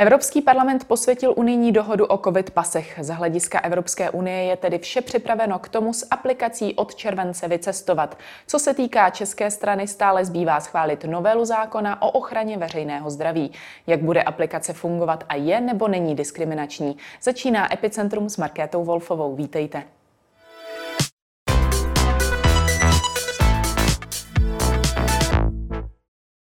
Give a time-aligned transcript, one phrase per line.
[0.00, 2.98] Evropský parlament posvětil unijní dohodu o covid pasech.
[3.02, 8.18] Z hlediska Evropské unie je tedy vše připraveno k tomu s aplikací od července vycestovat.
[8.46, 13.52] Co se týká české strany, stále zbývá schválit novelu zákona o ochraně veřejného zdraví.
[13.86, 16.96] Jak bude aplikace fungovat a je nebo není diskriminační?
[17.22, 19.36] Začíná Epicentrum s Markétou Wolfovou.
[19.36, 19.97] Vítejte.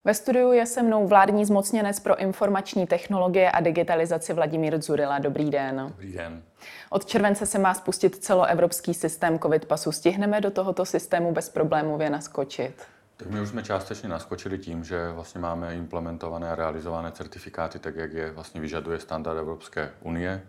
[0.08, 5.20] Ve studiu je se mnou vládní zmocněnec pro informační technologie a digitalizaci Vladimír Dzurila.
[5.20, 5.78] Dobrý den.
[5.88, 6.44] Dobrý den.
[6.90, 9.92] Od července se má spustit celoevropský systém COVID pasu.
[9.92, 12.74] Stihneme do tohoto systému bezproblémově naskočit?
[13.18, 17.96] Tak my už jsme částečně naskočili tím, že vlastně máme implementované a realizované certifikáty, tak
[17.96, 20.42] jak je vlastně vyžaduje standard Evropské unie.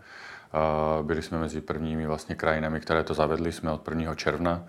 [1.02, 4.15] Byli jsme mezi prvními vlastně krajinami, které to zavedly, jsme od 1.
[4.15, 4.65] června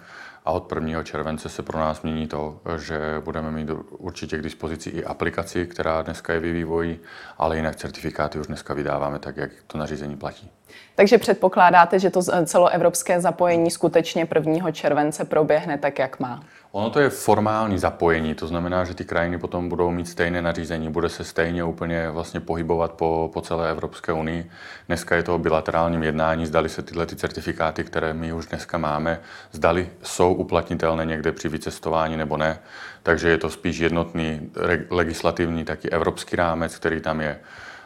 [0.46, 1.04] a od 1.
[1.04, 6.02] července se pro nás mění to, že budeme mít určitě k dispozici i aplikaci, která
[6.02, 7.02] dneska je vývoji,
[7.38, 10.52] ale jinak certifikáty už dneska vydáváme tak, jak to nařízení platí.
[10.96, 14.72] Takže předpokládáte, že to celoevropské zapojení skutečně 1.
[14.72, 16.44] července proběhne tak, jak má?
[16.72, 20.92] Ono to je formální zapojení, to znamená, že ty krajiny potom budou mít stejné nařízení,
[20.92, 24.50] bude se stejně úplně vlastně pohybovat po, po celé Evropské unii.
[24.88, 28.78] Dneska je to o bilaterálním jednání, zdali se tyhle ty certifikáty, které my už dneska
[28.78, 29.20] máme,
[29.52, 32.60] zdali jsou uplatnitelné někde při vycestování nebo ne.
[33.04, 34.52] Takže je to spíš jednotný
[34.90, 37.40] legislativní, taky evropský rámec, který tam je.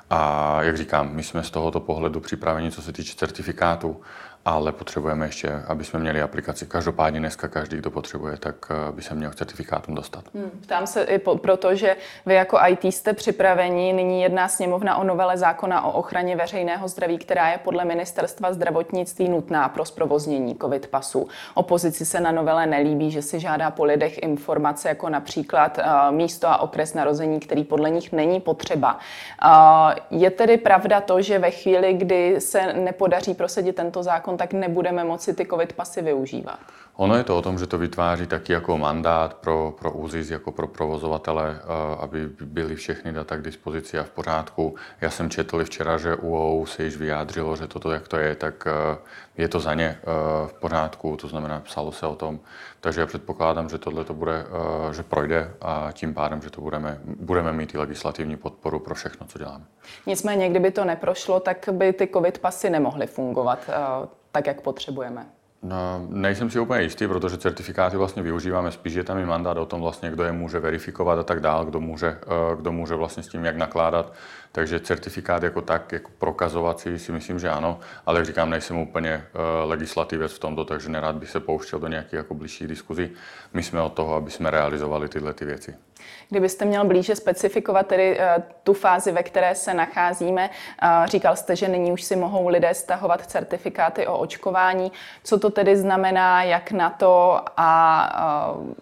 [0.10, 4.02] A jak říkám, my jsme z tohoto pohledu připraveni, co se týče certifikátu
[4.46, 6.66] ale potřebujeme ještě, aby jsme měli aplikaci.
[6.66, 10.24] Každopádně dneska každý, kdo potřebuje, tak eh, by se měl k certifikátům dostat.
[10.34, 13.94] Hmm, ptám se i po, proto, že vy jako IT jste připraveni.
[13.94, 19.30] Nyní jedná sněmovna o novele zákona o ochraně veřejného zdraví, která je podle ministerstva zdravotnictví
[19.30, 21.28] nutná pro zprovoznění COVID pasu.
[21.54, 26.48] Opozici se na novele nelíbí, že si žádá po lidech informace jako například uh, místo
[26.48, 29.00] a okres narození, který podle nich není potřeba.
[29.46, 34.54] Uh, je tedy pravda to, že ve chvíli, kdy se nepodaří prosadit tento zákon, tak
[34.54, 36.60] nebudeme moci ty covid pasy využívat.
[36.96, 40.52] Ono je to o tom, že to vytváří taky jako mandát pro, pro ÚZIS, jako
[40.52, 41.66] pro provozovatele, eh,
[42.00, 44.76] aby byly všechny data k dispozici a v pořádku.
[45.02, 48.68] Já jsem četl včera, že UOU se již vyjádřilo, že toto, jak to je, tak
[48.68, 48.98] eh,
[49.38, 50.06] je to za ně eh,
[50.48, 52.40] v pořádku, to znamená, psalo se o tom.
[52.82, 54.46] Takže já předpokládám, že tohle to bude,
[54.92, 59.28] že projde a tím pádem, že to budeme, budeme mít i legislativní podporu pro všechno,
[59.28, 59.66] co děláme.
[60.06, 63.60] Nicméně, kdyby to neprošlo, tak by ty covid pasy nemohly fungovat
[64.34, 65.26] tak, jak potřebujeme.
[65.64, 69.66] No, nejsem si úplně jistý, protože certifikáty vlastně využíváme spíš, je tam i mandát o
[69.66, 73.24] tom vlastně, kdo je může verifikovat a tak dál, kdo může, eh, kdo může vlastně
[73.24, 74.14] s tím jak nakládat.
[74.52, 79.26] Takže certifikát jako tak, jako prokazovací si myslím, že ano, ale jak říkám, nejsem úplně
[79.34, 83.10] uh, legislativec v tomto, takže nerád bych se pouštěl do nějakých jako blížších diskuzí.
[83.54, 85.76] My jsme od toho, aby jsme realizovali tyhle ty věci.
[86.30, 91.56] Kdybyste měl blíže specifikovat tedy uh, tu fázi, ve které se nacházíme, uh, říkal jste,
[91.56, 94.92] že nyní už si mohou lidé stahovat certifikáty o očkování.
[95.24, 98.74] Co to tedy znamená, jak na to a uh,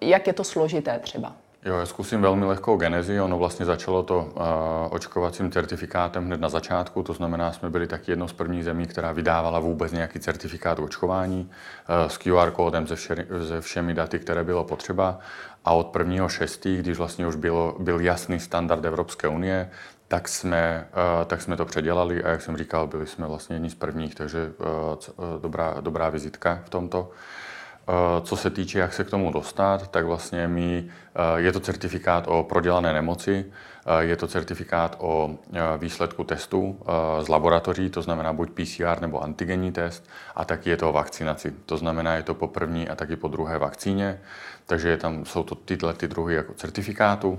[0.00, 1.32] jak je to složité třeba?
[1.64, 3.20] Jo, zkusím velmi lehkou genezi.
[3.20, 4.42] Ono vlastně začalo to uh,
[4.90, 9.12] očkovacím certifikátem hned na začátku, to znamená, jsme byli taky jednou z prvních zemí, která
[9.12, 14.44] vydávala vůbec nějaký certifikát očkování uh, s QR kódem se, vše, se všemi daty, které
[14.44, 15.18] bylo potřeba.
[15.64, 19.70] A od 1.6., když vlastně už bylo, byl jasný standard Evropské unie,
[20.08, 23.70] tak jsme, uh, tak jsme to předělali a jak jsem říkal, byli jsme vlastně jedni
[23.70, 27.10] z prvních, takže uh, dobrá, dobrá vizitka v tomto.
[28.22, 30.84] Co se týče, jak se k tomu dostat, tak vlastně my,
[31.14, 33.44] eh, je to certifikát o prodělané nemoci,
[33.86, 35.30] eh, je to certifikát o
[35.78, 36.80] výsledku testu
[37.22, 41.52] z laboratoří, to znamená buď PCR nebo antigenní test, a taky je to o vakcinaci.
[41.66, 44.20] To znamená, je to po první a taky po druhé vakcíně,
[44.66, 47.38] takže je tam, jsou to tyhle ty druhy jako certifikátu.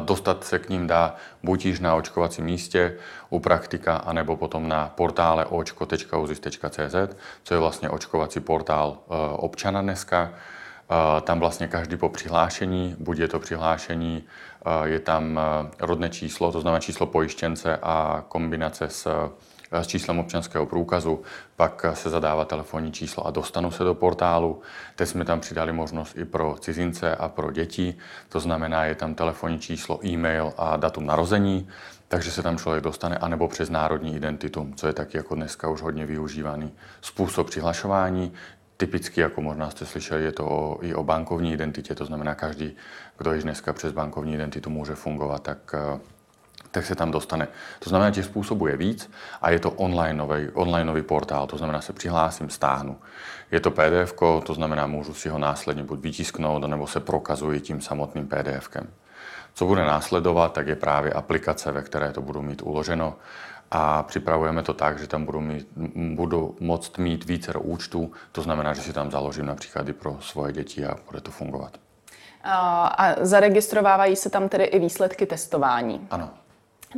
[0.00, 2.96] Dostat se k ním dá buď již na očkovacím místě
[3.30, 10.32] u praktika, anebo potom na portále očko.uzis.cz, co je vlastně očkovací portál e, občana dneska.
[10.32, 14.24] E, tam vlastně každý po přihlášení, buď je to přihlášení,
[14.66, 15.40] e, je tam
[15.80, 19.30] rodné číslo, to znamená číslo pojištěnce a kombinace s
[19.82, 21.22] s číslem občanského průkazu,
[21.56, 24.62] pak se zadává telefonní číslo a dostanu se do portálu.
[24.96, 27.94] Teď jsme tam přidali možnost i pro cizince a pro děti,
[28.28, 31.68] to znamená, je tam telefonní číslo, e-mail a datum narození,
[32.08, 35.82] takže se tam člověk dostane, anebo přes národní identitu, co je taky jako dneska už
[35.82, 38.32] hodně využívaný způsob přihlašování.
[38.76, 42.76] Typicky, jako možná jste slyšeli, je to o, i o bankovní identitě, to znamená, každý,
[43.18, 45.74] kdo již dneska přes bankovní identitu může fungovat, tak
[46.74, 47.48] tak se tam dostane.
[47.78, 49.10] To znamená, že způsobů je víc
[49.42, 52.98] a je to online nový, portál, to znamená, se přihlásím, stáhnu.
[53.50, 57.80] Je to PDF, to znamená, můžu si ho následně buď vytisknout, nebo se prokazuji tím
[57.80, 58.88] samotným PDFkem.
[59.54, 63.14] Co bude následovat, tak je právě aplikace, ve které to budu mít uloženo
[63.70, 65.68] a připravujeme to tak, že tam budu, mít,
[66.14, 70.52] budu moct mít více účtů, to znamená, že si tam založím například i pro svoje
[70.52, 71.78] děti a bude to fungovat.
[72.44, 76.06] A zaregistrovávají se tam tedy i výsledky testování?
[76.10, 76.30] Ano.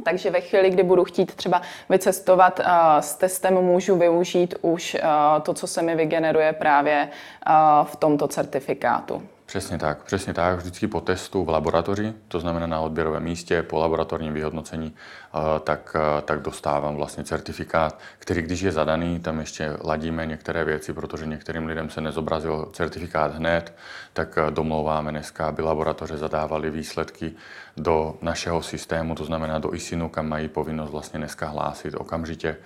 [0.04, 2.66] Takže ve chvíli, kdy budu chtít třeba vycestovat uh,
[3.00, 7.08] s testem, můžu využít už uh, to, co se mi vygeneruje právě
[7.48, 9.22] uh, v tomto certifikátu.
[9.46, 10.58] Přesně tak, přesně tak.
[10.58, 15.96] Vždycky po testu v laboratoři, to znamená na odběrovém místě, po laboratorním vyhodnocení, eh, tak,
[15.96, 21.26] eh, tak dostávám vlastně certifikát, který když je zadaný, tam ještě ladíme některé věci, protože
[21.26, 23.74] některým lidem se nezobrazil certifikát hned,
[24.12, 27.32] tak eh, domlouváme dneska, aby laboratoře zadávaly výsledky
[27.76, 32.56] do našeho systému, to znamená do ISINu, kam mají povinnost vlastně dneska hlásit okamžitě,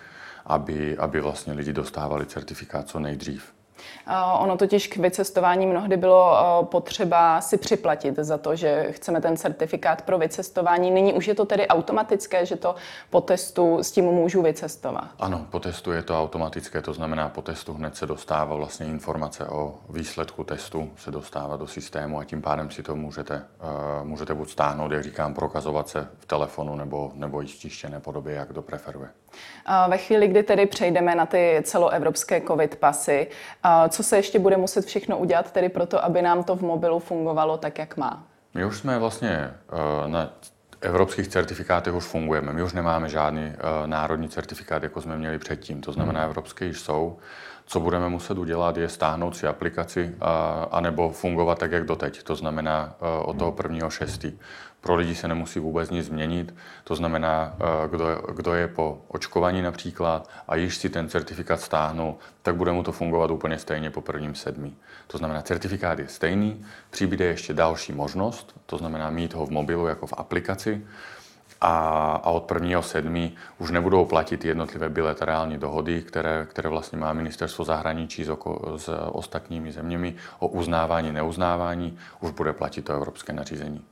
[0.47, 3.60] aby, aby vlastně lidi dostávali certifikát co nejdřív.
[4.39, 6.37] Ono totiž k vycestování mnohdy bylo
[6.71, 10.91] potřeba si připlatit za to, že chceme ten certifikát pro vycestování.
[10.91, 12.75] Nyní už je to tedy automatické, že to
[13.11, 15.09] po testu s tím můžu vycestovat?
[15.19, 19.47] Ano, po testu je to automatické, to znamená po testu hned se dostává vlastně informace
[19.47, 23.43] o výsledku testu, se dostává do systému a tím pádem si to můžete,
[24.03, 28.35] můžete buď stáhnout, jak říkám, prokazovat se v telefonu nebo, nebo i v tištěné podobě,
[28.35, 29.09] jak to preferuje.
[29.89, 33.27] Ve chvíli, kdy tedy přejdeme na ty celoevropské covid pasy,
[33.89, 37.57] co se ještě bude muset všechno udělat tedy proto, aby nám to v mobilu fungovalo
[37.57, 38.25] tak, jak má?
[38.55, 40.31] My už jsme vlastně eh, na
[40.81, 42.53] evropských certifikátech už fungujeme.
[42.53, 45.81] My už nemáme žádný eh, národní certifikát, jako jsme měli předtím.
[45.81, 46.29] To znamená, hmm.
[46.29, 47.19] evropské již jsou.
[47.73, 52.23] Co budeme muset udělat, je stáhnout si aplikaci a, anebo fungovat tak, jak doteď.
[52.23, 54.33] To znamená eh, od toho prvního šestý.
[54.81, 56.55] Pro lidi se nemusí vůbec nic změnit.
[56.85, 62.15] To znamená, eh, kdo, kdo je po očkovaní například a již si ten certifikát stáhnul,
[62.43, 64.73] tak bude mu to fungovat úplně stejně po prvním sedmi.
[65.07, 69.87] To znamená, certifikát je stejný, přibude ještě další možnost, to znamená mít ho v mobilu
[69.87, 70.87] jako v aplikaci,
[71.61, 71.77] a,
[72.25, 73.33] a od 1.7.
[73.59, 78.89] už nebudou platit jednotlivé bilaterální dohody, které, které vlastně má ministerstvo zahraničí s, oko, s
[79.13, 83.85] ostatními zeměmi o uznávání, neuznávání, už bude platit to evropské nařízení.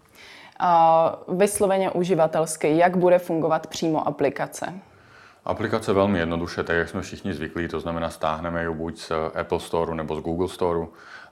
[0.61, 4.75] A vysloveně uživatelsky, jak bude fungovat přímo aplikace?
[5.45, 9.61] Aplikace velmi jednoduše, tak jak jsme všichni zvyklí, to znamená stáhneme ji buď z Apple
[9.61, 10.87] Store nebo z Google Store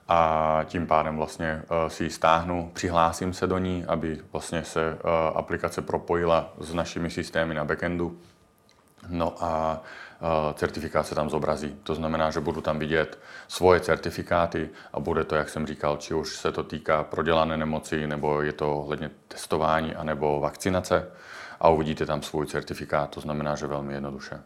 [0.07, 4.93] a tím pádem vlastně uh, si ji stáhnu, přihlásím se do ní, aby vlastně se
[4.93, 8.17] uh, aplikace propojila s našimi systémy na backendu.
[9.09, 9.81] No a
[10.19, 11.75] uh, certifikát se tam zobrazí.
[11.83, 16.13] To znamená, že budu tam vidět svoje certifikáty a bude to, jak jsem říkal, či
[16.13, 21.07] už se to týká prodělané nemoci, nebo je to hledně testování, anebo vakcinace
[21.59, 24.41] a uvidíte tam svůj certifikát, to znamená, že velmi jednoduše.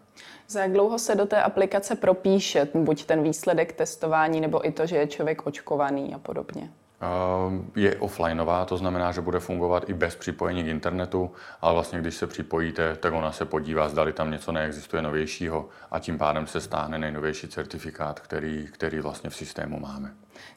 [0.47, 4.85] Za jak dlouho se do té aplikace propíše buď ten výsledek testování, nebo i to,
[4.85, 6.71] že je člověk očkovaný a podobně?
[7.01, 11.31] Ehm, je offlineová, to znamená, že bude fungovat i bez připojení k internetu,
[11.61, 15.99] ale vlastně když se připojíte, tak ona se podívá, zdali tam něco neexistuje novějšího a
[15.99, 20.11] tím pádem se stáhne nejnovější certifikát, který, který vlastně v systému máme.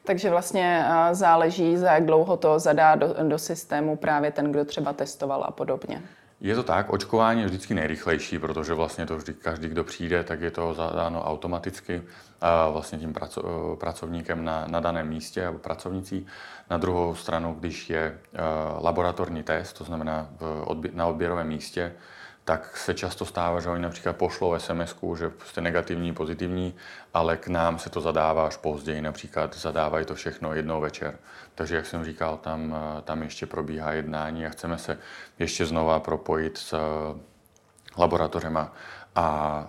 [0.05, 4.93] Takže vlastně záleží, za jak dlouho to zadá do, do systému právě ten, kdo třeba
[4.93, 6.03] testoval a podobně.
[6.45, 10.41] Je to tak, očkování je vždycky nejrychlejší, protože vlastně to vždy každý, kdo přijde, tak
[10.41, 12.03] je to zadáno automaticky
[12.73, 16.27] vlastně tím praco, pracovníkem na, na daném místě nebo pracovnicí.
[16.71, 18.41] Na druhou stranu, když je eh,
[18.81, 21.93] laboratorní test, to znamená v, na odběrovém místě,
[22.45, 26.75] tak se často stává, že oni například pošlou sms že jste negativní, pozitivní,
[27.15, 31.19] ale k nám se to zadává až později, například zadávají to všechno jednou večer.
[31.55, 32.75] Takže, jak jsem říkal, tam,
[33.05, 34.99] tam ještě probíhá jednání a chceme se
[35.39, 36.75] ještě znova propojit s
[37.97, 38.73] laboratořema
[39.15, 39.27] a,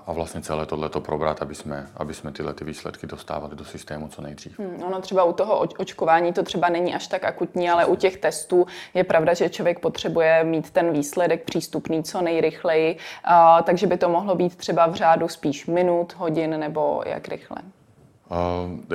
[0.07, 4.07] a vlastně celé tohleto probrat, aby jsme, aby jsme tyhle ty výsledky dostávali do systému
[4.07, 4.59] co nejdřív.
[4.59, 8.17] Hmm, ono třeba u toho očkování to třeba není až tak akutní, ale u těch
[8.17, 13.97] testů je pravda, že člověk potřebuje mít ten výsledek přístupný co nejrychleji, uh, takže by
[13.97, 17.57] to mohlo být třeba v řádu spíš minut, hodin nebo jak rychle.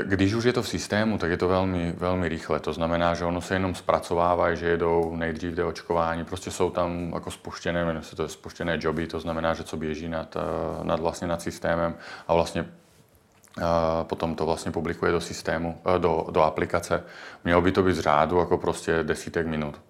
[0.04, 2.60] Když už je to v systému, tak je to velmi, velmi rychle.
[2.60, 6.24] To znamená, že ono se jenom zpracovává, že jedou nejdřív do očkování.
[6.24, 10.08] Prostě jsou tam jako spuštěné, jmenuje se to spuštěné joby, to znamená, že co běží
[10.08, 10.40] nad, eh,
[10.84, 11.94] nad, vlastně nad systémem
[12.28, 12.66] a vlastně
[13.58, 13.64] eh,
[14.02, 17.02] potom to vlastně publikuje do systému, eh, do, do aplikace.
[17.44, 19.80] Mělo by to být z řádu jako prostě desítek minut.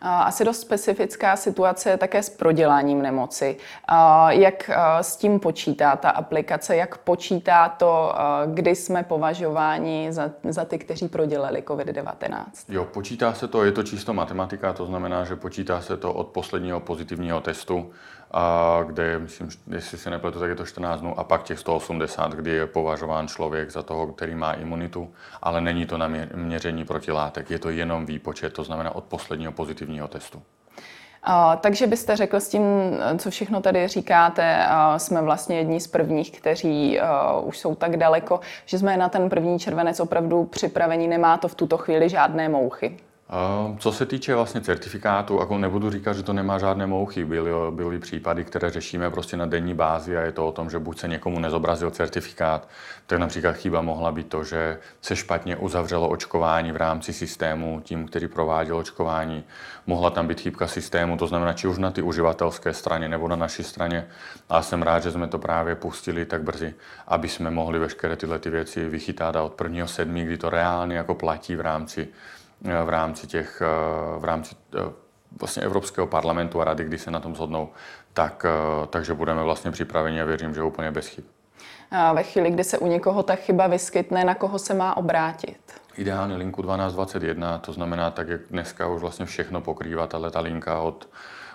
[0.00, 3.56] Asi dost specifická situace je také s proděláním nemoci.
[4.28, 6.76] Jak s tím počítá ta aplikace?
[6.76, 8.14] Jak počítá to,
[8.46, 12.44] kdy jsme považováni za, za ty, kteří prodělali COVID-19?
[12.68, 16.26] Jo, počítá se to, je to čisto matematika, to znamená, že počítá se to od
[16.26, 17.90] posledního pozitivního testu
[18.30, 22.32] a kde, myslím, jestli se nepletu, tak je to 14 dnů, a pak těch 180,
[22.32, 25.10] kdy je považován člověk za toho, který má imunitu,
[25.42, 30.08] ale není to na měření protilátek, je to jenom výpočet, to znamená od posledního pozitivního
[30.08, 30.42] testu.
[31.60, 32.62] Takže byste řekl s tím,
[33.18, 34.66] co všechno tady říkáte,
[34.96, 37.00] jsme vlastně jedni z prvních, kteří
[37.42, 41.54] už jsou tak daleko, že jsme na ten první červenec opravdu připravení, nemá to v
[41.54, 42.96] tuto chvíli žádné mouchy.
[43.78, 47.24] Co se týče vlastně certifikátu, jako nebudu říkat, že to nemá žádné mouchy.
[47.24, 50.78] Byly, byly případy, které řešíme prostě na denní bázi a je to o tom, že
[50.78, 52.68] buď se někomu nezobrazil certifikát,
[53.06, 58.06] tak například chyba mohla být to, že se špatně uzavřelo očkování v rámci systému tím,
[58.08, 59.44] který prováděl očkování.
[59.86, 63.36] Mohla tam být chybka systému, to znamená, či už na ty uživatelské straně nebo na
[63.36, 64.06] naší straně.
[64.48, 66.74] A jsem rád, že jsme to právě pustili tak brzy,
[67.08, 71.14] aby jsme mohli veškeré tyhle ty věci vychytat a od 1.7., kdy to reálně jako
[71.14, 72.08] platí v rámci
[72.60, 74.92] v rámci těch, eh, v rámci eh,
[75.40, 77.68] vlastně Evropského parlamentu a rady, kdy se na tom shodnou,
[78.12, 78.46] tak,
[78.90, 81.24] takže budeme vlastně připraveni a věřím, že úplně bez chyb.
[81.90, 85.58] A ve chvíli, kdy se u někoho ta chyba vyskytne, na koho se má obrátit?
[85.96, 90.80] Ideálně linku 1221, to znamená tak, jak dneska už vlastně všechno pokrývá tahle ta linka
[90.80, 91.08] od,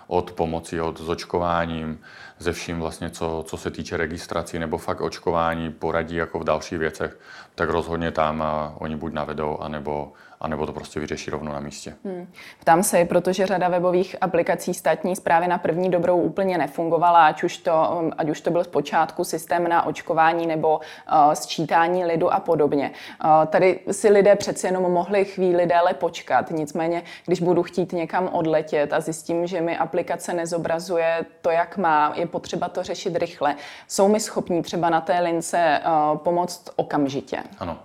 [0.06, 2.00] od pomoci, od zočkováním,
[2.42, 6.78] ze vším vlastně, co, co se týče registrací nebo fakt očkování, poradí jako v dalších
[6.78, 7.18] věcech,
[7.54, 11.94] tak rozhodně tam a oni buď navedou, anebo, anebo to prostě vyřeší rovnou na místě.
[12.04, 12.26] Hmm.
[12.60, 17.58] Ptám se, protože řada webových aplikací státní zprávy na první dobrou úplně nefungovala, ať už
[17.58, 22.90] to, ať už to byl zpočátku systém na očkování nebo uh, sčítání lidu a podobně.
[23.24, 28.28] Uh, tady si lidé přeci jenom mohli chvíli déle počkat, nicméně, když budu chtít někam
[28.32, 33.56] odletět a zjistím, že mi aplikace nezobrazuje to, jak má, je potřeba to řešit rychle.
[33.88, 37.38] Jsou mi schopní třeba na té lince uh, pomoct okamžitě?
[37.58, 37.78] Ano,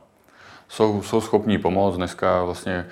[0.67, 1.95] jsou, jsou schopní pomoct.
[1.95, 2.85] Dneska vlastně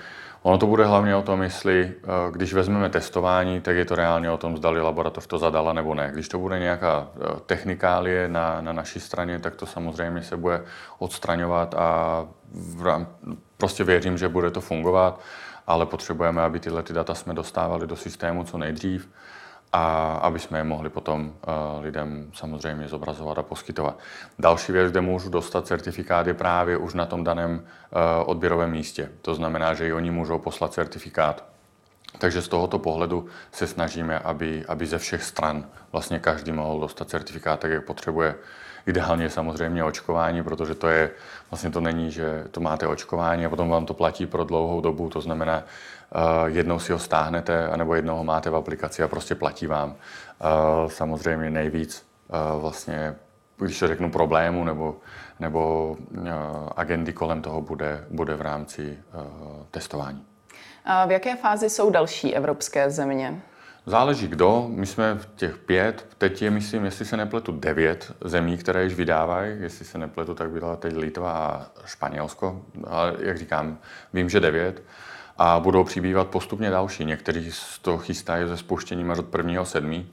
[0.46, 4.30] ono to bude hlavně o tom, jestli eh, když vezmeme testování, tak je to reálně
[4.30, 6.10] o tom, zdali laboratoř to zadala nebo ne.
[6.12, 10.62] Když to bude nějaká eh, technikálie na, na naší straně, tak to samozřejmě se bude
[10.98, 13.06] odstraňovat a v,
[13.56, 15.20] prostě věřím, že bude to fungovat,
[15.66, 19.08] ale potřebujeme, aby tyhle ty data jsme dostávali do systému co nejdřív
[19.72, 23.98] a aby jsme je mohli potom uh, lidem samozřejmě zobrazovat a poskytovat.
[24.38, 27.60] Další věc, kde můžu dostat certifikát, je právě už na tom daném uh,
[28.30, 29.10] odběrovém místě.
[29.22, 31.44] To znamená, že i oni můžou poslat certifikát.
[32.18, 37.08] Takže z tohoto pohledu se snažíme, aby, aby ze všech stran vlastně každý mohl dostat
[37.08, 38.34] certifikát tak, jak potřebuje.
[38.86, 41.10] Ideálně samozřejmě očkování, protože to je,
[41.50, 45.08] vlastně to není, že to máte očkování a potom vám to platí pro dlouhou dobu,
[45.08, 45.62] to znamená,
[46.46, 49.90] jednou si ho stáhnete, anebo jednou ho máte v aplikaci a prostě platí vám.
[49.90, 53.14] Uh, samozřejmě nejvíc uh, vlastně,
[53.58, 54.96] když to řeknu problému nebo,
[55.40, 55.96] nebo
[56.76, 58.98] agendy kolem toho bude, bude v rámci
[59.70, 60.24] testování.
[60.84, 63.42] A v jaké fázi jsou další evropské země?
[63.86, 64.66] Záleží kdo.
[64.68, 68.94] My jsme v těch pět, teď je, myslím, jestli se nepletu, devět zemí, které již
[68.94, 69.62] vydávají.
[69.62, 72.62] Jestli se nepletu, tak vydala teď Litva a Španělsko.
[72.86, 73.78] Ale jak říkám,
[74.12, 74.82] vím, že devět.
[75.38, 77.04] A budou přibývat postupně další.
[77.04, 77.50] Někteří
[77.82, 80.06] to chystají ze spuštěním až od prvního sedmí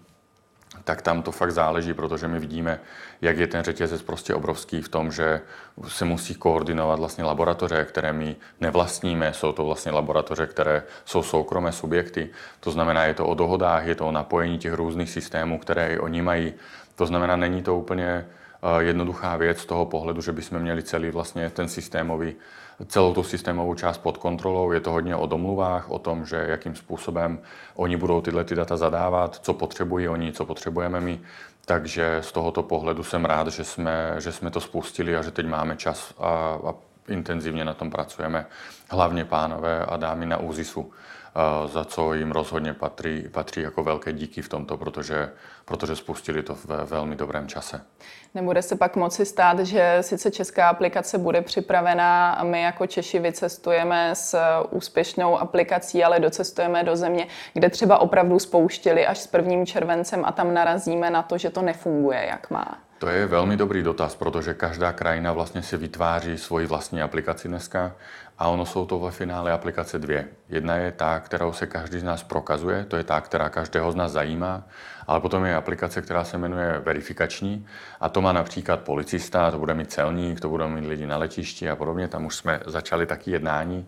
[0.84, 2.80] tak tam to fakt záleží, protože my vidíme,
[3.22, 5.42] jak je ten řetězec prostě obrovský v tom, že
[5.88, 11.72] se musí koordinovat vlastně laboratoře, které my nevlastníme, jsou to vlastně laboratoře, které jsou soukromé
[11.72, 12.30] subjekty.
[12.60, 16.00] To znamená, je to o dohodách, je to o napojení těch různých systémů, které i
[16.00, 16.54] oni mají.
[16.96, 21.10] To znamená, není to úplně eh, jednoduchá věc z toho pohledu, že bychom měli celý
[21.10, 22.36] vlastně ten systémový
[22.88, 24.72] celou tu systémovou část pod kontrolou.
[24.72, 27.40] Je to hodně o domluvách, o tom, že jakým způsobem
[27.76, 31.20] oni budou tyhle ty data zadávat, co potřebují oni, co potřebujeme my.
[31.66, 35.48] Takže z tohoto pohledu jsem rád, že jsme, že jsme to spustili a že teď
[35.48, 36.30] máme čas a,
[36.68, 36.74] a
[37.08, 38.46] intenzivně na tom pracujeme.
[38.90, 40.92] Hlavně pánové a dámy na ÚZISu
[41.66, 45.30] za co jim rozhodně patří, patří jako velké díky v tomto, protože,
[45.66, 47.82] protože spustili to ve velmi dobrém čase.
[48.36, 53.20] Nebude se pak moci stát, že sice česká aplikace bude připravená a my jako Češi
[53.20, 54.38] vycestujeme s
[54.70, 60.32] úspěšnou aplikací, ale docestujeme do země, kde třeba opravdu spouštili až s prvním červencem a
[60.32, 62.78] tam narazíme na to, že to nefunguje, jak má.
[62.98, 67.96] To je velmi dobrý dotaz, protože každá krajina vlastně si vytváří svoji vlastní aplikaci dneska
[68.40, 70.28] a ono jsou to ve finále aplikace dvě.
[70.50, 73.96] Jedna je ta, kterou se každý z nás prokazuje, to je ta, která každého z
[73.96, 74.64] nás zajímá,
[75.08, 77.66] ale potom je aplikace, která se jmenuje verifikační
[78.00, 81.70] a to má například policista, to bude mít celník, to budou mít lidi na letišti
[81.70, 83.88] a podobně, tam už jsme začali taky jednání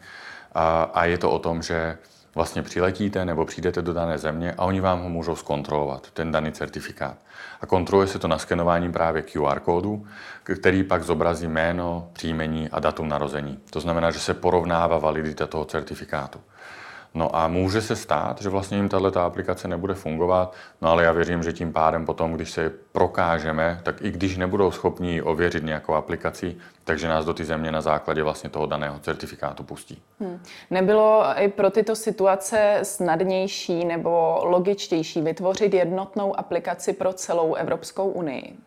[0.53, 1.97] a, a je to o tom, že
[2.35, 6.51] vlastně přiletíte nebo přijdete do dané země a oni vám ho můžou zkontrolovat, ten daný
[6.51, 7.17] certifikát.
[7.61, 10.07] A kontroluje se to na skenování právě QR kódu,
[10.43, 13.59] který pak zobrazí jméno, příjmení a datum narození.
[13.69, 16.39] To znamená, že se porovnává validita toho certifikátu.
[17.15, 21.11] No a může se stát, že vlastně jim tato aplikace nebude fungovat, no ale já
[21.11, 25.93] věřím, že tím pádem potom, když se prokážeme, tak i když nebudou schopni ověřit nějakou
[25.93, 30.01] aplikaci, takže nás do ty země na základě vlastně toho daného certifikátu pustí.
[30.19, 30.39] Hmm.
[30.71, 38.57] Nebylo i pro tyto situace snadnější nebo logičtější vytvořit jednotnou aplikaci pro celou Evropskou unii?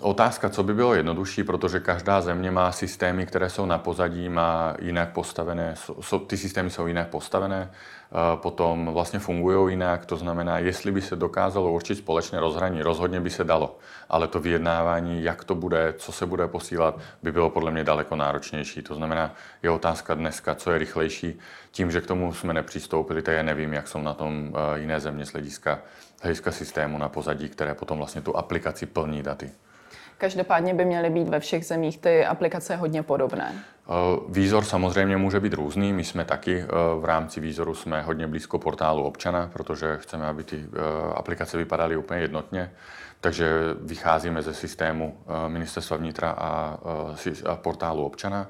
[0.00, 4.74] Otázka, co by bylo jednodušší, protože každá země má systémy, které jsou na pozadí, má
[4.80, 5.74] jinak postavené,
[6.26, 7.70] ty systémy jsou jinak postavené,
[8.34, 13.30] potom vlastně fungují jinak, to znamená, jestli by se dokázalo určit společné rozhraní, rozhodně by
[13.30, 13.78] se dalo,
[14.08, 18.16] ale to vyjednávání, jak to bude, co se bude posílat, by bylo podle mě daleko
[18.16, 18.82] náročnější.
[18.82, 21.38] To znamená, je otázka dneska, co je rychlejší.
[21.76, 25.26] Tím, že k tomu jsme nepřistoupili, tak já nevím, jak jsou na tom jiné země
[25.26, 25.78] z hlediska
[26.22, 29.50] hlediska systému na pozadí, které potom vlastně tu aplikaci plní daty.
[30.18, 33.54] Každopádně by měly být ve všech zemích ty aplikace hodně podobné.
[33.54, 33.92] Eh,
[34.28, 35.92] výzor samozřejmě může být různý.
[35.92, 36.66] My jsme taky eh,
[37.00, 41.96] v rámci výzoru jsme hodně blízko portálu občana, protože chceme, aby ty eh, aplikace vypadaly
[41.96, 42.70] úplně jednotně.
[43.20, 45.18] Takže vycházíme ze systému
[45.48, 46.78] Ministerstva vnitra a
[47.54, 48.46] portálu občana.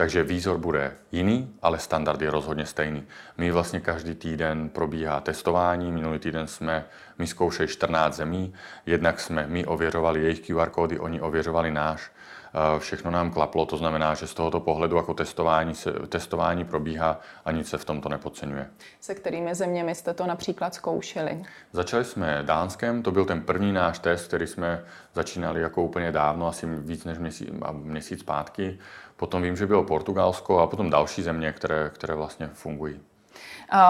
[0.00, 3.06] Takže výzor bude jiný, ale standard je rozhodně stejný.
[3.38, 5.92] My vlastně každý týden probíhá testování.
[5.92, 6.84] Minulý týden jsme
[7.18, 8.54] my zkoušeli 14 zemí.
[8.86, 12.10] Jednak jsme my ověřovali jejich QR kódy, oni ověřovali náš.
[12.54, 17.20] Eh, všechno nám klaplo, to znamená, že z tohoto pohledu jako testování, se, testování probíhá
[17.44, 18.70] a nic se v tomto nepodceňuje.
[19.00, 21.42] Se kterými zeměmi jste to například zkoušeli?
[21.72, 26.46] Začali jsme Dánskem, to byl ten první náš test, který jsme začínali jako úplně dávno,
[26.46, 28.78] asi víc než měsíc, měsíc zpátky.
[29.20, 33.00] Potom vím, že bylo Portugalsko a potom další země, které, které vlastně fungují.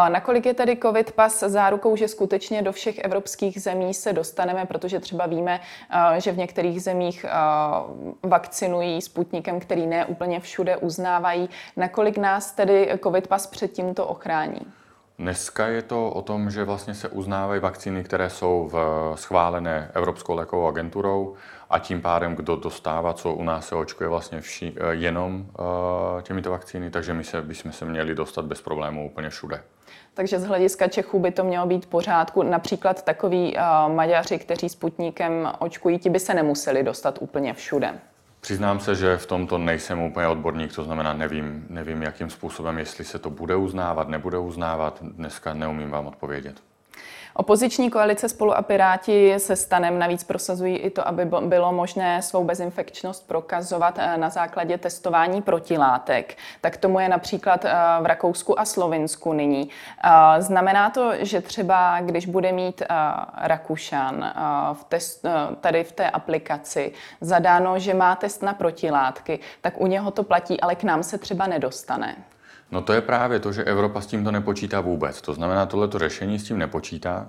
[0.08, 5.00] Nakolik je tedy COVID pas zárukou, že skutečně do všech evropských zemí se dostaneme, protože
[5.00, 5.60] třeba víme,
[6.18, 7.26] že v některých zemích
[8.22, 11.50] vakcinují sputnikem, který ne úplně všude uznávají.
[11.76, 14.60] Nakolik nás tedy COVID pas před tímto ochrání?
[15.20, 20.34] Dneska je to o tom, že vlastně se uznávají vakcíny, které jsou v schválené Evropskou
[20.34, 21.34] lékovou agenturou
[21.70, 26.22] a tím pádem, kdo dostává, co u nás se očkuje vlastně vši, eh, jenom uh,
[26.22, 29.62] těmito vakcíny, takže my se, bychom se měli dostat bez problémů úplně všude.
[30.14, 32.42] Takže z hlediska Čechů by to mělo být pořádku.
[32.42, 38.00] Například takový uh, Maďaři, kteří Sputnikem očkují, ti by se nemuseli dostat úplně všude.
[38.40, 43.04] Přiznám se, že v tomto nejsem úplně odborník, to znamená, nevím, nevím, jakým způsobem, jestli
[43.04, 45.02] se to bude uznávat, nebude uznávat.
[45.02, 46.70] Dneska neumím vám odpovědět.
[47.40, 52.44] Opoziční koalice spolu a Piráti se stanem navíc prosazují i to, aby bylo možné svou
[52.44, 56.36] bezinfekčnost prokazovat eh, na základě testování protilátek.
[56.60, 59.70] Tak tomu je například eh, v Rakousku a Slovinsku nyní.
[60.04, 62.82] Eh, znamená to, že třeba když bude mít
[63.36, 64.32] Rakušan
[64.72, 65.26] v test,
[65.60, 70.60] tady v té aplikaci zadáno, že má test na protilátky, tak u něho to platí,
[70.60, 72.16] ale k nám se třeba nedostane.
[72.73, 75.21] No to je právě to, že Evropa s tímto nepočítá vůbec.
[75.23, 77.28] To znamená, tohleto řešení s tím nepočítá.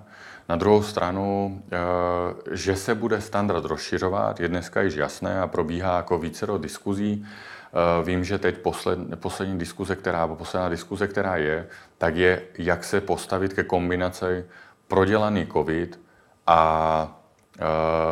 [0.49, 5.97] Na druhou stranu, eh, že se bude standard rozšiřovat, je dneska již jasné a probíhá
[5.97, 7.25] jako vícero diskuzí.
[7.25, 12.83] Eh, vím, že teď posled, poslední diskuze, která, posledná diskuze, která je, tak je, jak
[12.83, 14.45] se postavit ke kombinaci
[14.87, 15.99] prodělaný COVID
[16.47, 17.21] a
[17.55, 17.61] eh,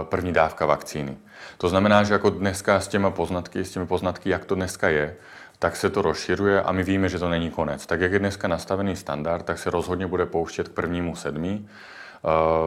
[0.04, 1.18] první dávka vakcíny.
[1.58, 5.16] To znamená, že jako dneska s těmi poznatky, s těmi poznatky, jak to dneska je,
[5.60, 7.86] tak se to rozšiřuje a my víme, že to není konec.
[7.86, 11.70] Tak jak je dneska nastavený standard, tak se rozhodně bude pouštět k prvnímu sedmí.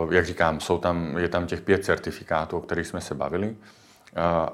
[0.05, 3.49] Uh, jak říkám, jsou tam, je tam těch pět certifikátů, o kterých jsme se bavili.
[3.51, 3.57] Uh,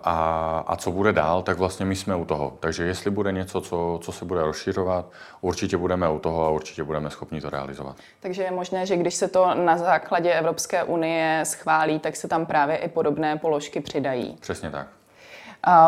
[0.05, 2.57] a, a co bude dál, tak vlastně my jsme u toho.
[2.61, 6.85] Takže jestli bude něco, co, co se bude rozšiřovat, určitě budeme u toho a určitě
[6.85, 7.96] budeme schopni to realizovat.
[8.20, 12.46] Takže je možné, že když se to na základě Evropské unie schválí, tak se tam
[12.46, 14.37] právě i podobné položky přidají.
[14.40, 14.97] Přesně tak.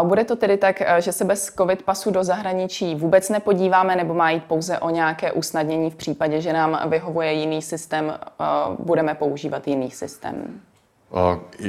[0.03, 4.15] Bude to tedy tak, eh, že se bez COVID pasu do zahraničí vůbec nepodíváme, nebo
[4.15, 8.45] má jít pouze o nějaké usnadnění v případě, že nám vyhovuje jiný systém, eh,
[8.79, 10.61] budeme používat jiný systém?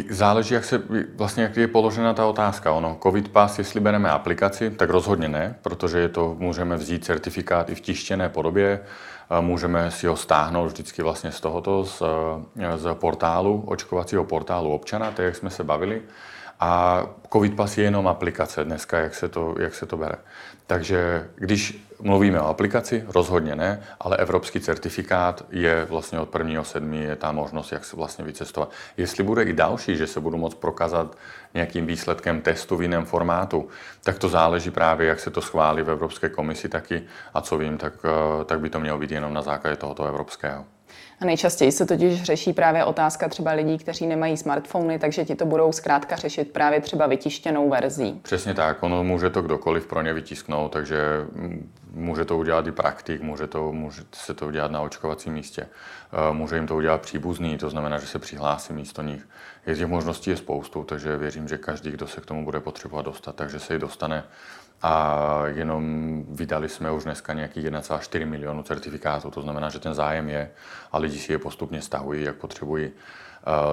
[0.09, 0.81] Záleží, jak se
[1.15, 2.71] vlastně jak je položena ta otázka.
[2.71, 7.69] Ono, COVID pas, jestli bereme aplikaci, tak rozhodně ne, protože je to, můžeme vzít certifikát
[7.69, 8.79] i v tištěné podobě,
[9.39, 12.01] můžeme si ho stáhnout vždycky vlastně z tohoto, z,
[12.75, 16.01] z portálu, očkovacího portálu občana, tak jak jsme se bavili.
[16.61, 20.15] A COVID pas je jenom aplikace dneska, jak se to, jak se to bere.
[20.67, 26.93] Takže když mluvíme o aplikaci, rozhodně ne, ale evropský certifikát je vlastně od 1.7.
[26.93, 28.71] je ta možnost, jak se vlastně vycestovat.
[28.97, 31.17] Jestli bude i další, že se budu moct prokázat
[31.53, 33.67] nějakým výsledkem testu v jiném formátu,
[34.03, 37.03] tak to záleží právě, jak se to schválí v Evropské komisi taky.
[37.33, 40.65] A co vím, tak, eh, tak by to mělo být jenom na základě tohoto evropského.
[41.19, 45.45] A nejčastěji se totiž řeší právě otázka třeba lidí, kteří nemají smartfony, takže ti to
[45.45, 48.19] budou zkrátka řešit právě třeba vytištěnou verzí.
[48.23, 51.01] Přesně tak, ono může to kdokoliv pro ně vytisknout, takže
[51.93, 55.67] může to udělat i praktik, může, to, může se to udělat na očkovacím místě,
[56.29, 59.27] uh, může jim to udělat příbuzný, to znamená, že se přihlásí místo nich.
[59.65, 63.05] Je těch možností je spoustu, takže věřím, že každý, kdo se k tomu bude potřebovat
[63.05, 64.23] dostat, takže se jí dostane.
[64.81, 70.29] A jenom vydali jsme už dneska nějakých 1,4 milionu certifikátů, to znamená, že ten zájem
[70.29, 70.51] je
[70.91, 72.91] a lidi si je postupně stahují, jak potřebují.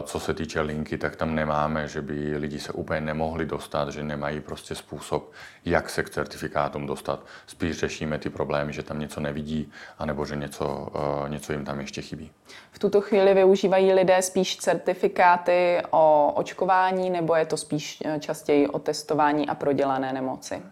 [0.02, 4.04] Co se týče linky, tak tam nemáme, že by lidi se úplně nemohli dostat, že
[4.04, 5.32] nemají prostě způsob,
[5.64, 7.20] jak se k certifikátům dostat.
[7.46, 10.88] Spíš řešíme ty problémy, že tam něco nevidí, anebo že něco,
[11.28, 12.30] něco jim tam ještě chybí.
[12.70, 18.68] V tuto chvíli využívají lidé spíš certifikáty o očkování, nebo je to spíš e, častěji
[18.68, 20.62] o testování a prodělané nemoci?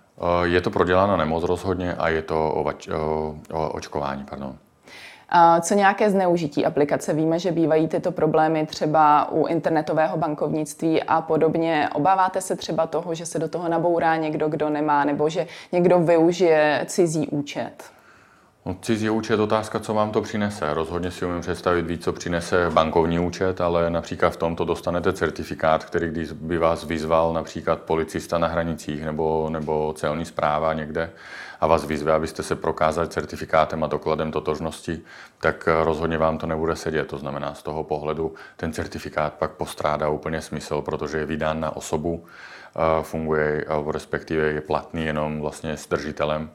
[0.44, 4.24] Je to prodělaná nemoc rozhodně a je to o, o, o očkování.
[4.31, 4.57] Pardon.
[5.61, 7.12] Co nějaké zneužití aplikace?
[7.12, 11.88] Víme, že bývají tyto problémy třeba u internetového bankovnictví a podobně.
[11.92, 15.98] Obáváte se třeba toho, že se do toho nabourá někdo, kdo nemá, nebo že někdo
[15.98, 17.95] využije cizí účet?
[18.66, 20.74] No, cizí účet otázka, co vám to přinese.
[20.74, 25.85] Rozhodně si umím představit víc, co přinese bankovní účet, ale například v tomto dostanete certifikát,
[25.85, 31.11] který když by vás vyzval například policista na hranicích nebo, nebo celní zpráva někde
[31.61, 35.00] a vás vyzve, abyste se prokázali certifikátem a dokladem totožnosti,
[35.40, 37.09] tak rozhodně vám to nebude sedět.
[37.09, 41.76] To znamená, z toho pohledu ten certifikát pak postrádá úplně smysl, protože je vydán na
[41.76, 42.24] osobu,
[43.02, 46.50] funguje, respektive je platný jenom vlastně s držitelem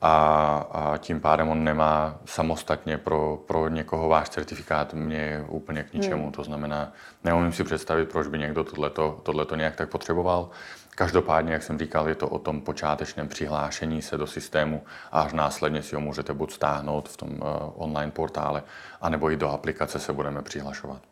[0.00, 5.92] a, a tím pádem on nemá samostatně pro, pro někoho váš certifikát mě úplně k
[5.92, 6.22] ničemu.
[6.22, 6.32] Hmm.
[6.32, 6.92] To znamená,
[7.24, 10.50] neumím si představit, proč by někdo tohleto, tohleto nějak tak potřeboval.
[10.94, 14.82] Každopádně, jak jsem říkal, je to o tom počátečném přihlášení se do systému
[15.12, 17.38] a až následně si ho můžete buď stáhnout v tom uh,
[17.74, 18.62] online portále,
[19.00, 21.07] anebo i do aplikace se budeme přihlašovat.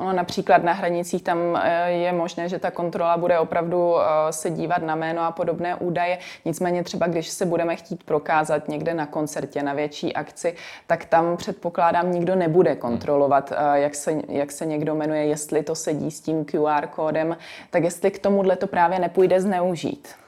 [0.00, 4.50] Ono například na hranicích tam eh, je možné, že ta kontrola bude opravdu eh, se
[4.50, 6.18] dívat na jméno a podobné údaje.
[6.44, 10.54] Nicméně třeba, když se budeme chtít prokázat někde na koncertě, na větší akci,
[10.86, 15.74] tak tam předpokládám nikdo nebude kontrolovat, eh, jak se, jak se někdo jmenuje, jestli to
[15.74, 17.36] sedí s tím QR kódem,
[17.70, 20.19] tak jestli k tomuhle to právě nepůjde zneužít.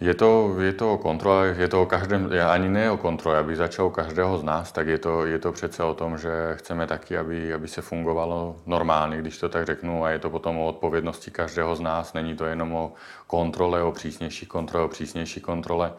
[0.00, 3.56] Je to, je to o kontrole, je to o každém, ani ne o kontrole, aby
[3.56, 7.18] začal každého z nás, tak je to, je to přece o tom, že chceme taky,
[7.18, 11.30] aby, aby se fungovalo normálně, když to tak řeknu, a je to potom o odpovědnosti
[11.30, 12.12] každého z nás.
[12.12, 12.92] Není to jenom o
[13.26, 15.92] kontrole, o přísnější kontrole, o přísnější kontrole,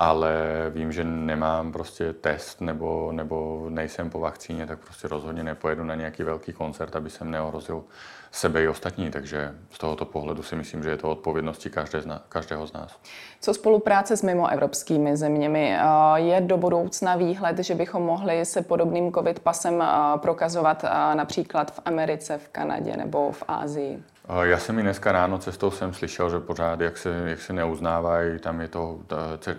[0.00, 0.32] ale
[0.70, 5.94] vím, že nemám prostě test nebo, nebo nejsem po vakcíně, tak prostě rozhodně nepojedu na
[5.94, 7.84] nějaký velký koncert, aby jsem neohrozil
[8.30, 12.06] sebe i ostatní, takže z tohoto pohledu si myslím, že je to odpovědnosti každé z
[12.06, 12.98] nás, každého z nás.
[13.40, 15.76] Co spolupráce s mimoevropskými zeměmi?
[16.14, 19.84] Je do budoucna výhled, že bychom mohli se podobným covid pasem
[20.16, 20.84] prokazovat
[21.14, 24.02] například v Americe, v Kanadě nebo v Ázii?
[24.42, 28.38] Já jsem i dneska ráno cestou jsem slyšel, že pořád, jak se, jak se neuznávají,
[28.38, 29.00] tam je to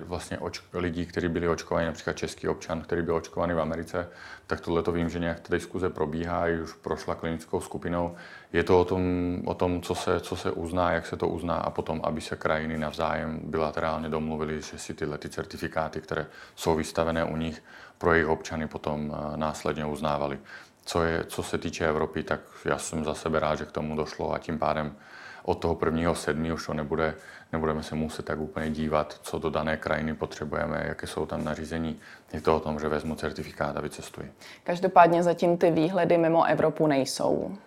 [0.05, 4.07] vlastně oč, lidí, kteří byli očkovaní, například český občan, který byl očkovaný v Americe,
[4.47, 8.15] tak tohle to vím, že nějak ta diskuze probíhá, i už prošla klinickou skupinou.
[8.53, 9.01] Je to o tom,
[9.45, 12.35] o tom co, se, co se uzná, jak se to uzná a potom, aby se
[12.35, 17.63] krajiny navzájem bilaterálně domluvili, že si tyhle ty certifikáty, které jsou vystavené u nich,
[17.97, 20.39] pro jejich občany potom následně uznávali.
[20.85, 23.95] Co, je, co se týče Evropy, tak já jsem za sebe rád, že k tomu
[23.95, 24.95] došlo a tím pádem
[25.43, 27.13] od toho prvního sedmi už to nebude,
[27.53, 31.99] nebudeme se muset tak úplně dívat, co do dané krajiny potřebujeme, jaké jsou tam nařízení.
[32.33, 34.31] Je to o tom, že vezmu certifikát a vycestuji.
[34.63, 37.57] Každopádně zatím ty výhledy mimo Evropu nejsou.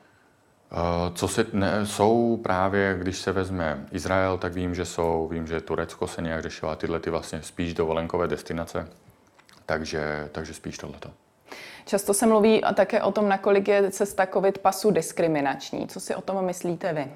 [0.72, 5.46] Eh, co se, ne, jsou právě, když se vezme Izrael, tak vím, že jsou, vím,
[5.46, 8.88] že Turecko se nějak řešilo a tyhle ty vlastně spíš dovolenkové destinace,
[9.66, 11.10] takže, takže spíš tohleto.
[11.86, 15.88] Často se mluví také o tom, nakolik je cesta COVID pasu diskriminační.
[15.88, 17.06] Co si o tom myslíte vy?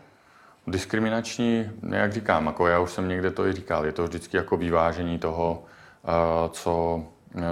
[0.66, 4.57] Diskriminační, jak říkám, jako já už jsem někde to i říkal, je to vždycky jako
[4.57, 5.62] vyvážení toho,
[6.05, 7.05] eh, co,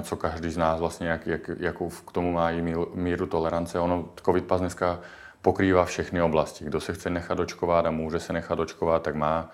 [0.03, 3.81] co každý z nás vlastně, jak, jak, jakou k tomu má i míru tolerance.
[3.81, 5.01] Ono, COVID pas dneska
[5.43, 6.65] pokrývá všechny oblasti.
[6.65, 9.51] Kdo se chce nechat očkovat a může se nechat očkovat, tak má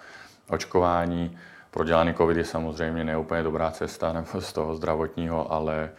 [0.51, 1.39] očkování.
[1.71, 5.91] Prodělaný COVID je samozřejmě neúplně dobrá cesta nebo z toho zdravotního, ale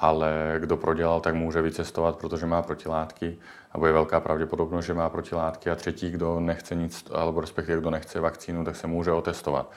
[0.00, 3.38] ale kdo prodělal, tak může vycestovat, protože má protilátky
[3.72, 7.90] a bude velká pravděpodobnost, že má protilátky a třetí, kdo nechce nic, alebo respektive kdo
[7.90, 9.70] nechce vakcínu, tak se může otestovat.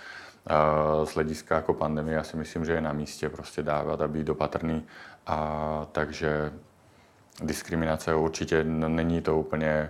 [1.04, 4.24] Z hlediska jako pandemie já si myslím, že je na místě prostě dávat a být
[4.24, 4.84] dopatrný.
[5.28, 6.54] A takže
[7.44, 9.90] diskriminace určitě není to úplně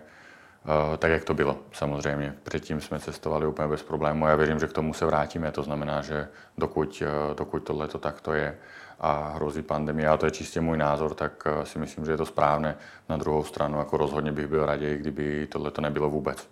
[0.97, 2.33] tak, jak to bylo, samozřejmě.
[2.43, 4.27] Předtím jsme cestovali úplně bez problémů.
[4.27, 5.51] Já věřím, že k tomu se vrátíme.
[5.51, 8.57] To znamená, že dokud, uh, dokud tohle to takto je,
[8.99, 12.17] a hrozí pandemie, a to je čistě můj názor, tak eh, si myslím, že je
[12.17, 12.75] to správné.
[13.09, 16.49] Na druhou stranu, jako rozhodně bych byl raději, kdyby tohle to nebylo vůbec.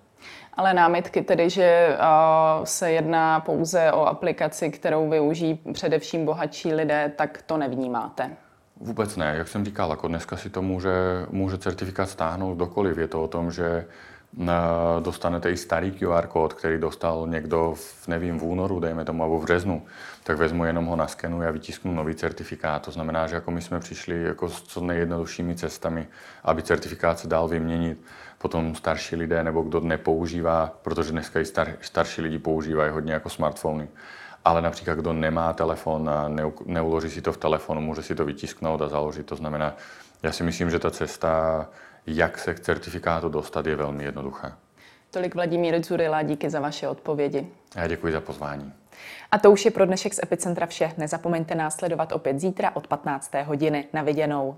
[0.54, 1.98] Ale námitky tedy, že
[2.64, 8.32] se jedná pouze o aplikaci, kterou využijí především bohatší lidé, tak to nevnímáte.
[8.84, 9.36] Vůbec ne.
[9.38, 12.98] Jak jsem říkal, jako dneska si to může, může certifikát stáhnout kdokoliv.
[12.98, 13.86] Je to o tom, že
[15.00, 19.40] dostanete i starý QR kód, který dostal někdo v, nevím, v únoru, dejme tomu, nebo
[19.40, 19.86] v březnu,
[20.24, 22.86] tak vezmu jenom ho naskenuji a vytisknu nový certifikát.
[22.86, 26.08] To znamená, že jako my jsme přišli jako s co nejjednoduššími cestami,
[26.44, 28.02] aby certifikát se dal vyměnit.
[28.38, 33.30] Potom starší lidé nebo kdo nepoužívá, protože dneska i star, starší lidi používají hodně jako
[33.30, 33.88] smartfony.
[34.46, 36.30] Ale například, kdo nemá telefon a
[36.66, 39.26] neuloží si to v telefonu, může si to vytisknout a založit.
[39.26, 39.76] To znamená,
[40.24, 41.66] já si myslím, že ta cesta
[42.08, 44.52] jak se k certifikátu dostat, je velmi jednoduché.
[45.12, 47.48] Tolik Vladimír Zurila, díky za vaše odpovědi.
[47.76, 48.74] Já děkuji za pozvání.
[49.32, 50.92] A to už je pro dnešek z Epicentra vše.
[50.98, 53.32] Nezapomeňte následovat opět zítra od 15.
[53.46, 53.86] hodiny.
[53.94, 54.58] Na viděnou.